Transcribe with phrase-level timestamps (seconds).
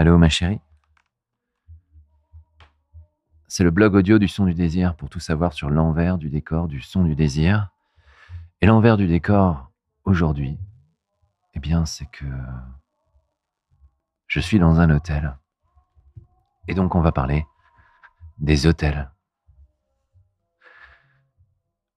[0.00, 0.60] Allô, ma chérie?
[3.48, 6.68] C'est le blog audio du son du désir pour tout savoir sur l'envers du décor
[6.68, 7.70] du son du désir.
[8.60, 9.72] Et l'envers du décor
[10.04, 10.56] aujourd'hui,
[11.54, 12.26] eh bien, c'est que
[14.28, 15.36] je suis dans un hôtel.
[16.68, 17.44] Et donc, on va parler
[18.38, 19.10] des hôtels.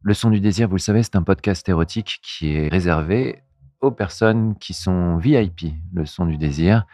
[0.00, 3.42] Le son du désir, vous le savez, c'est un podcast érotique qui est réservé
[3.82, 6.86] aux personnes qui sont VIP, le son du désir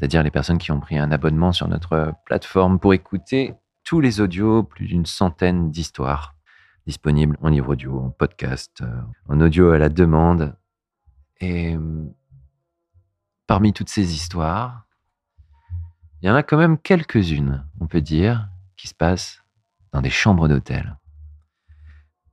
[0.00, 3.54] c'est-à-dire les personnes qui ont pris un abonnement sur notre plateforme pour écouter
[3.84, 6.34] tous les audios, plus d'une centaine d'histoires
[6.86, 10.56] disponibles en livre audio, en podcast, euh, en audio à la demande.
[11.40, 12.04] Et euh,
[13.46, 14.86] parmi toutes ces histoires,
[16.22, 19.44] il y en a quand même quelques-unes, on peut dire, qui se passent
[19.92, 20.96] dans des chambres d'hôtel.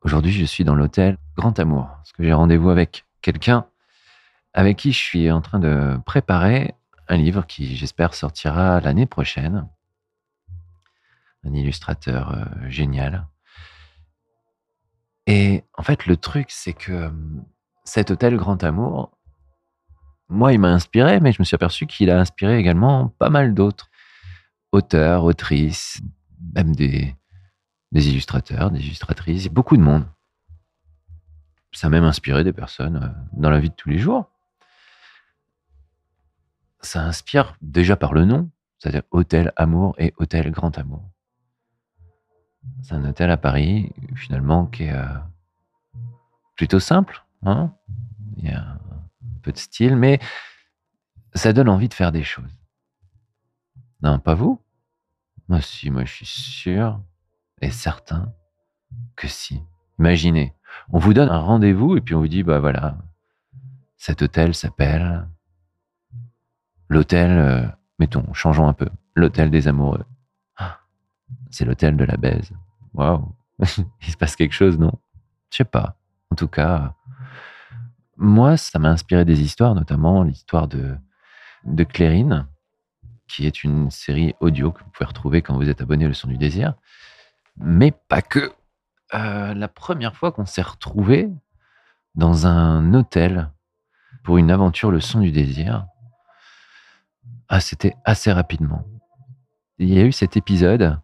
[0.04, 3.66] Aujourd'hui, je suis dans l'hôtel Grand Amour, parce que j'ai rendez-vous avec quelqu'un
[4.54, 6.74] avec qui je suis en train de préparer
[7.10, 9.68] un livre qui, j'espère, sortira l'année prochaine.
[11.44, 13.28] Un illustrateur euh, génial.
[15.26, 17.10] Et en fait, le truc, c'est que euh,
[17.84, 19.18] cet hôtel Grand Amour,
[20.30, 23.54] moi, il m'a inspiré, mais je me suis aperçu qu'il a inspiré également pas mal
[23.54, 23.90] d'autres
[24.74, 26.02] auteurs, autrices,
[26.54, 27.16] même des,
[27.92, 30.06] des illustrateurs, des illustratrices, beaucoup de monde.
[31.72, 34.30] Ça a même inspiré des personnes euh, dans la vie de tous les jours
[36.82, 41.10] ça inspire déjà par le nom, c'est-à-dire Hôtel Amour et Hôtel Grand Amour.
[42.84, 45.06] C'est un hôtel à Paris, finalement, qui est euh,
[46.56, 47.26] plutôt simple.
[47.44, 47.74] Hein
[48.38, 50.20] Il y a un peu de style, mais
[51.34, 52.60] ça donne envie de faire des choses.
[54.02, 54.62] Non, pas vous?
[55.48, 57.02] Moi, si, moi, je suis sûr
[57.62, 58.34] et certain
[59.16, 59.62] que si.
[59.98, 60.54] Imaginez,
[60.90, 62.98] on vous donne un rendez-vous et puis on vous dit, bah voilà,
[63.98, 65.28] cet hôtel s'appelle
[66.90, 67.66] L'hôtel, euh,
[68.00, 68.90] mettons, changeons un peu.
[69.16, 70.04] L'hôtel des amoureux.
[70.58, 70.80] Ah,
[71.50, 72.52] c'est l'hôtel de la baise.
[72.94, 73.34] Waouh.
[73.60, 74.94] Il se passe quelque chose, non?
[75.52, 75.98] Je sais pas.
[76.32, 76.94] En tout cas,
[78.18, 80.96] moi, ça m'a inspiré des histoires, notamment l'histoire de,
[81.66, 82.48] de Clérine,
[83.28, 86.28] qui est une série audio que vous pouvez retrouver quand vous êtes abonné au Son
[86.28, 86.74] du Désir.
[87.58, 88.52] Mais pas que.
[89.14, 91.30] Euh, la première fois qu'on s'est retrouvé
[92.16, 93.50] dans un hôtel
[94.24, 95.88] pour une aventure Le Son du Désir,
[97.50, 98.86] ah, c'était assez rapidement.
[99.80, 101.00] Il y a eu cet épisode,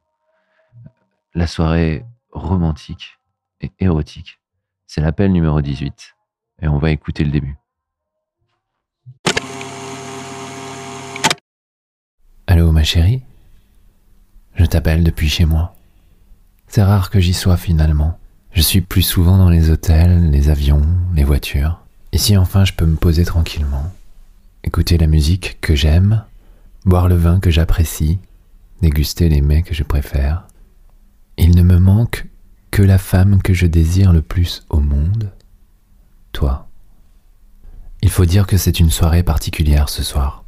[1.34, 3.20] la soirée romantique
[3.62, 4.40] et érotique.
[4.86, 6.16] C'est l'appel numéro 18.
[6.62, 7.58] Et on va écouter le début.
[12.48, 13.22] Allô, ma chérie?
[14.56, 15.76] Je t'appelle depuis chez moi.
[16.68, 18.20] C'est rare que j'y sois finalement.
[18.52, 21.80] Je suis plus souvent dans les hôtels, les avions, les voitures.
[22.12, 23.92] Ici enfin je peux me poser tranquillement,
[24.64, 26.24] écouter la musique que j'aime
[26.86, 28.20] boire le vin que j'apprécie,
[28.82, 30.48] déguster les mets que je préfère.
[31.38, 32.28] Il ne me manque
[32.72, 35.32] que la femme que je désire le plus au monde,
[36.32, 36.68] toi.
[38.02, 40.44] Il faut dire que c'est une soirée particulière ce soir.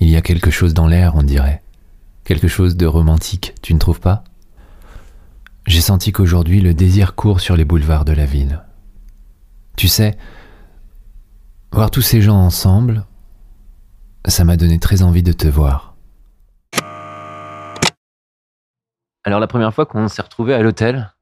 [0.00, 1.62] Il y a quelque chose dans l'air, on dirait.
[2.24, 4.24] Quelque chose de romantique, tu ne trouves pas?
[5.66, 8.62] J'ai senti qu'aujourd'hui le désir court sur les boulevards de la ville.
[9.76, 10.16] Tu sais,
[11.72, 13.04] voir tous ces gens ensemble,
[14.26, 15.94] ça m'a donné très envie de te voir.
[19.24, 21.12] Alors la première fois qu'on s'est retrouvé à l'hôtel,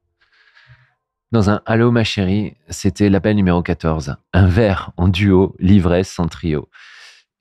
[1.31, 4.15] dans un Allô ma chérie, c'était l'appel numéro 14.
[4.33, 6.69] Un verre en duo, l'ivresse sans trio.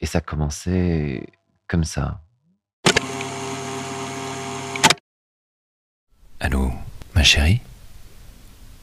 [0.01, 1.25] Et ça commençait
[1.69, 2.21] comme ça.
[6.41, 6.73] Allô,
[7.15, 7.61] ma chérie?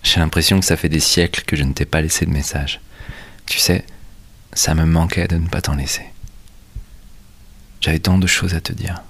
[0.03, 2.79] J'ai l'impression que ça fait des siècles que je ne t'ai pas laissé de message.
[3.45, 3.85] Tu sais,
[4.53, 6.12] ça me manquait de ne pas t'en laisser.
[7.83, 9.01] J'avais tant de choses à te dire,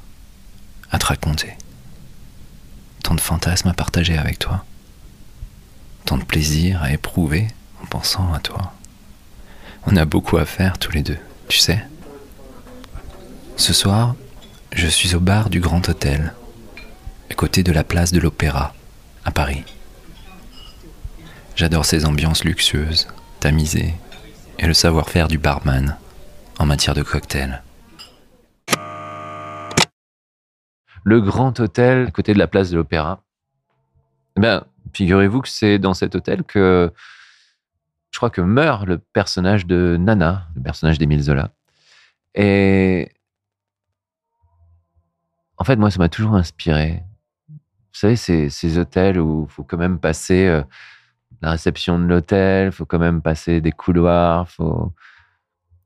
[0.89, 1.55] à te raconter,
[3.03, 4.65] tant de fantasmes à partager avec toi,
[6.05, 7.49] tant de plaisir à éprouver
[7.83, 8.73] en pensant à toi.
[9.85, 11.85] On a beaucoup à faire tous les deux, tu sais.
[13.57, 14.15] Ce soir,
[14.71, 16.33] je suis au bar du Grand Hôtel,
[17.29, 18.73] à côté de la place de l'Opéra,
[19.23, 19.63] à Paris.
[21.55, 23.07] J'adore ces ambiances luxueuses,
[23.39, 23.93] tamisées,
[24.57, 25.95] et le savoir-faire du barman
[26.57, 27.61] en matière de cocktails.
[31.03, 33.23] Le grand hôtel à côté de la place de l'Opéra.
[34.35, 34.63] Ben,
[34.93, 36.91] figurez-vous que c'est dans cet hôtel que
[38.11, 41.51] je crois que meurt le personnage de Nana, le personnage d'Émile Zola.
[42.35, 43.11] Et
[45.57, 47.03] en fait, moi, ça m'a toujours inspiré.
[47.49, 50.63] Vous savez, ces, hôtels où il faut quand même passer euh,
[51.41, 54.93] la réception de l'hôtel, il faut quand même passer des couloirs, faut...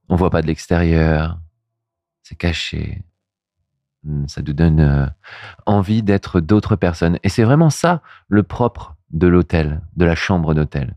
[0.10, 1.40] on voit pas de l'extérieur.
[2.24, 3.04] c'est caché.
[4.08, 5.06] Hmm, ça nous donne euh,
[5.66, 7.20] envie d'être d'autres personnes.
[7.24, 10.96] Et c'est vraiment ça le propre de l'hôtel, de la chambre d'hôtel.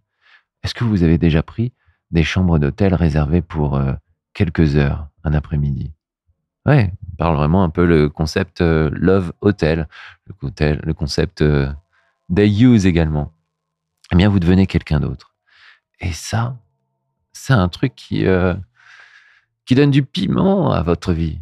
[0.62, 1.72] Est-ce que vous avez déjà pris
[2.12, 3.94] des chambres d'hôtel réservées pour euh,
[4.32, 5.92] quelques heures un après-midi?
[6.66, 9.88] Ouais, on parle vraiment un peu le concept euh, love hotel,
[10.26, 11.42] le, hotel, le concept
[12.32, 13.32] they use également.
[14.12, 15.34] Eh bien, vous devenez quelqu'un d'autre.
[15.98, 16.56] Et ça,
[17.32, 18.24] c'est un truc qui,
[19.64, 21.40] qui donne du piment à votre vie.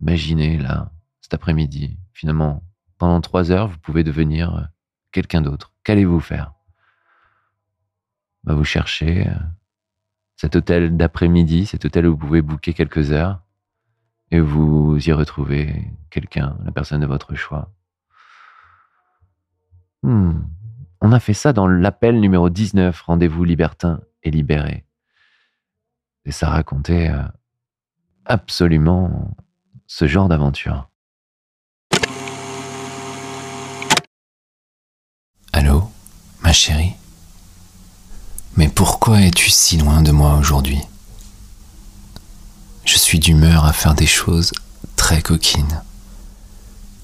[0.00, 0.90] Imaginez là,
[1.28, 2.62] cet après-midi, finalement,
[2.96, 4.62] pendant trois heures, vous pouvez devenir euh,
[5.12, 5.74] quelqu'un d'autre.
[5.84, 6.54] Qu'allez-vous faire?
[8.44, 9.34] Bah, Vous cherchez euh,
[10.36, 13.42] cet hôtel d'après-midi, cet hôtel où vous pouvez booker quelques heures,
[14.30, 17.70] et vous y retrouvez quelqu'un, la personne de votre choix.
[20.02, 20.40] Hmm.
[21.02, 24.86] On a fait ça dans l'appel numéro 19, Rendez-vous libertin et libéré.
[26.24, 27.22] Et ça racontait euh,
[28.24, 29.36] absolument
[29.86, 30.88] ce genre d'aventure.
[35.60, 35.90] Allô,
[36.48, 36.94] ma chérie
[38.56, 40.80] Mais pourquoi es-tu si loin de moi aujourd'hui?
[42.86, 44.52] Je suis d'humeur à faire des choses
[44.96, 45.82] très coquines.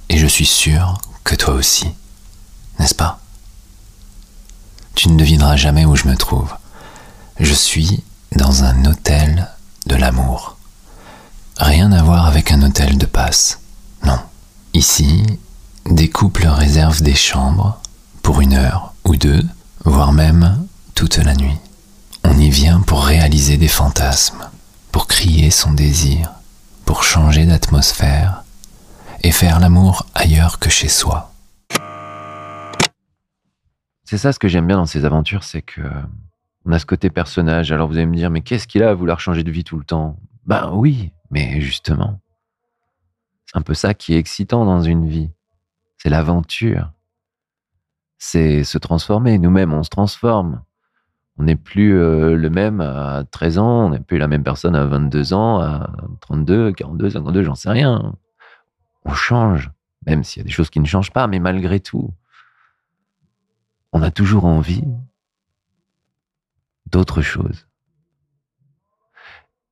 [0.08, 1.86] Et je suis sûr que toi aussi,
[2.78, 3.20] n'est-ce pas?
[4.94, 6.54] Tu ne devineras jamais où je me trouve.
[7.38, 8.02] Je suis
[8.34, 9.50] dans un hôtel
[9.84, 10.56] de l'amour.
[11.58, 13.58] Rien à voir avec un hôtel de passe.
[14.06, 14.20] Non.
[14.72, 15.22] Ici,
[15.84, 17.78] des couples réservent des chambres
[18.22, 19.42] pour une heure ou deux,
[19.84, 21.58] voire même toute la nuit.
[22.24, 24.48] On y vient pour réaliser des fantasmes,
[24.92, 26.32] pour crier son désir,
[26.84, 28.44] pour changer d'atmosphère
[29.22, 31.32] et faire l'amour ailleurs que chez soi.
[34.04, 35.82] C'est ça ce que j'aime bien dans ces aventures, c'est que
[36.66, 37.72] on a ce côté personnage.
[37.72, 39.78] Alors vous allez me dire, mais qu'est-ce qu'il a à vouloir changer de vie tout
[39.78, 40.16] le temps?
[40.46, 42.20] Ben oui, mais justement,
[43.46, 45.30] c'est un peu ça qui est excitant dans une vie.
[45.98, 46.90] C'est l'aventure
[48.24, 49.38] c'est se transformer.
[49.38, 50.62] Nous-mêmes, on se transforme.
[51.36, 54.74] On n'est plus euh, le même à 13 ans, on n'est plus la même personne
[54.74, 55.92] à 22 ans, à
[56.22, 58.14] 32, 42, 52, j'en sais rien.
[59.04, 59.70] On change,
[60.06, 62.14] même s'il y a des choses qui ne changent pas, mais malgré tout,
[63.92, 64.84] on a toujours envie
[66.86, 67.66] d'autre chose.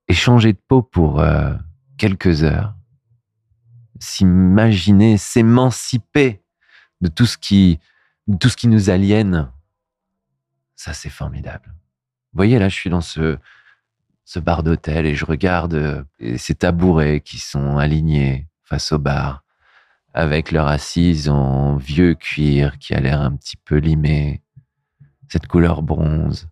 [0.08, 1.54] Et changer de peau pour euh,
[1.96, 2.74] quelques heures,
[3.98, 6.42] s'imaginer, s'émanciper
[7.00, 7.80] de tout ce qui
[8.40, 9.50] tout ce qui nous aliène,
[10.76, 11.74] ça c'est formidable.
[12.32, 13.38] Vous voyez, là, je suis dans ce,
[14.36, 16.04] bar d'hôtel et je regarde euh,
[16.38, 19.44] ces tabourets qui sont alignés face au bar,
[20.14, 24.42] avec leur assise en vieux cuir qui a l'air un petit peu limé,
[25.28, 26.48] cette couleur bronze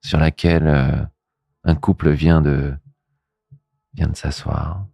[0.00, 1.04] sur laquelle euh,
[1.64, 2.74] un couple vient de,
[3.94, 4.86] vient de s'asseoir.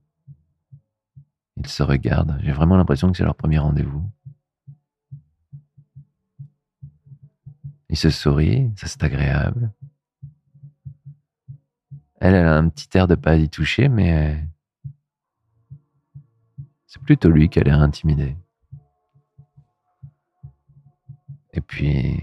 [1.57, 2.39] Ils se regardent.
[2.43, 4.11] J'ai vraiment l'impression que c'est leur premier rendez-vous.
[7.95, 9.73] Il se sourit, ça c'est agréable.
[12.17, 14.45] Elle, elle a un petit air de pas y toucher, mais
[16.89, 18.37] c'est plutôt lui qui a l'air intimidé.
[21.53, 22.19] Et puis,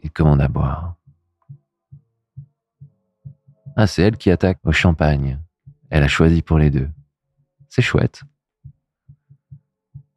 [0.00, 0.96] il commande à boire.
[3.76, 5.38] Ah, c'est elle qui attaque au champagne.
[5.90, 6.90] Elle a choisi pour les deux.
[7.68, 8.24] C'est chouette.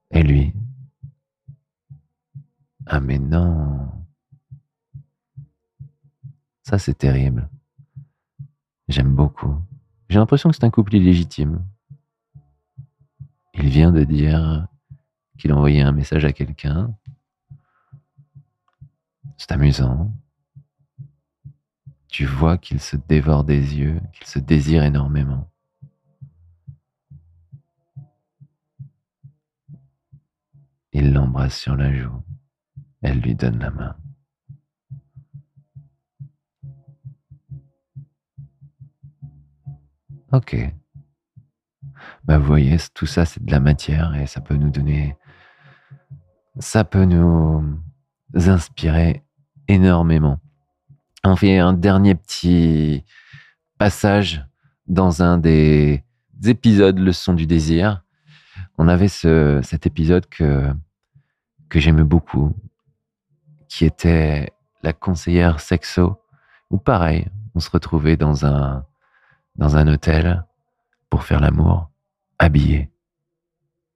[0.10, 0.56] Et lui?
[2.88, 3.87] Ah mais non.
[6.68, 7.50] Ça, c'est terrible.
[8.90, 9.56] J'aime beaucoup.
[10.10, 11.66] J'ai l'impression que c'est un couple illégitime.
[13.54, 14.68] Il vient de dire
[15.38, 16.94] qu'il envoyait un message à quelqu'un.
[19.38, 20.14] C'est amusant.
[22.10, 25.50] Tu vois qu'il se dévore des yeux, qu'il se désire énormément.
[30.92, 32.22] Il l'embrasse sur la joue.
[33.02, 33.96] Elle lui donne la main.
[40.34, 40.58] Ok.
[42.26, 45.16] Bah, vous voyez, tout ça, c'est de la matière et ça peut nous donner,
[46.60, 47.64] ça peut nous
[48.34, 49.24] inspirer
[49.70, 50.40] énormément.
[51.24, 53.06] On fait un dernier petit
[53.78, 54.46] passage
[54.88, 56.04] dans un des
[56.46, 58.04] épisodes Leçon du désir.
[58.78, 60.70] On avait ce, cet épisode que,
[61.70, 62.54] que j'aimais beaucoup,
[63.70, 64.52] qui était
[64.84, 66.22] la conseillère sexo,
[66.70, 68.86] où pareil, on se retrouvait dans un,
[69.58, 70.44] dans un hôtel
[71.10, 71.90] pour faire l'amour,
[72.40, 72.90] habillé.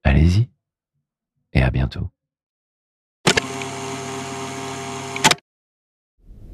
[0.04, 0.48] Allez-y
[1.52, 2.10] et à bientôt.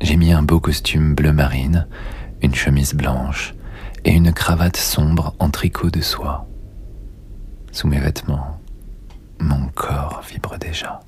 [0.01, 1.89] J'ai mis un beau costume bleu marine,
[2.41, 3.55] une chemise blanche
[4.05, 6.47] et une cravate sombre en tricot de soie.
[7.73, 8.61] Sous mes vêtements,
[9.41, 11.01] mon corps vibre déjà.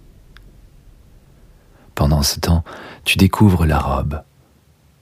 [1.94, 2.64] Pendant ce temps,
[3.04, 4.22] tu découvres la robe.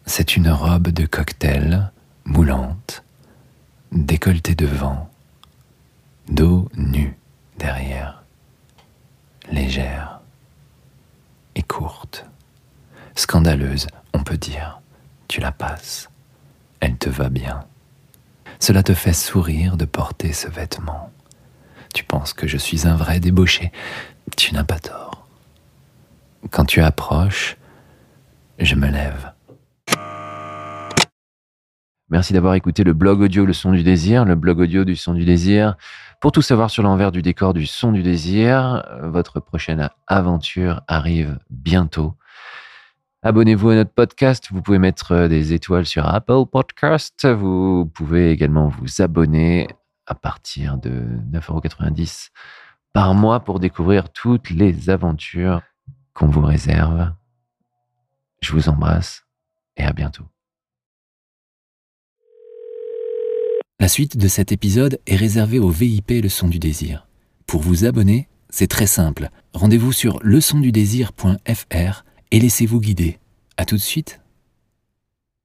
[0.05, 1.93] C'est une robe de cocktail,
[2.29, 3.03] moulante,
[3.91, 5.11] décolletée devant,
[6.29, 7.17] dos nu
[7.59, 8.23] derrière,
[9.51, 10.21] légère
[11.55, 12.27] et courte,
[13.15, 14.81] scandaleuse, on peut dire.
[15.27, 16.09] Tu la passes,
[16.81, 17.65] elle te va bien.
[18.61, 21.11] Cela te fait sourire de porter ce vêtement.
[21.95, 23.73] Tu penses que je suis un vrai débauché.
[24.37, 25.27] Tu n'as pas tort.
[26.51, 27.57] Quand tu approches,
[28.59, 29.33] je me lève.
[32.11, 35.13] Merci d'avoir écouté le blog audio Le Son du Désir, le blog audio du Son
[35.13, 35.77] du Désir.
[36.21, 41.39] Pour tout savoir sur l'envers du décor du Son du Désir, votre prochaine aventure arrive
[41.51, 42.15] bientôt.
[43.23, 44.49] Abonnez-vous à notre podcast.
[44.51, 47.27] Vous pouvez mettre des étoiles sur Apple Podcast.
[47.27, 49.69] Vous pouvez également vous abonner
[50.07, 52.31] à partir de 9,90€
[52.95, 55.61] par mois pour découvrir toutes les aventures
[56.15, 57.13] qu'on vous réserve.
[58.41, 59.27] Je vous embrasse
[59.77, 60.25] et à bientôt.
[63.81, 67.07] La suite de cet épisode est réservée au VIP Le Son du Désir.
[67.47, 69.31] Pour vous abonner, c'est très simple.
[69.53, 73.19] Rendez-vous sur leçondudésir.fr et laissez-vous guider.
[73.57, 74.19] À tout de suite.